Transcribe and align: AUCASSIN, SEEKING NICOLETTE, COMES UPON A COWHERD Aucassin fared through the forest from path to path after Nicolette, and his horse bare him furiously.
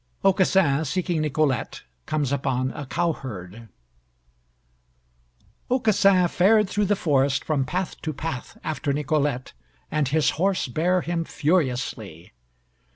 AUCASSIN, 0.25 0.83
SEEKING 0.85 1.21
NICOLETTE, 1.21 1.83
COMES 2.07 2.31
UPON 2.33 2.71
A 2.71 2.87
COWHERD 2.87 3.69
Aucassin 5.69 6.27
fared 6.27 6.67
through 6.67 6.85
the 6.85 6.95
forest 6.95 7.43
from 7.45 7.65
path 7.65 8.01
to 8.01 8.11
path 8.11 8.57
after 8.63 8.93
Nicolette, 8.93 9.53
and 9.91 10.07
his 10.07 10.31
horse 10.41 10.67
bare 10.67 11.01
him 11.01 11.23
furiously. 11.23 12.33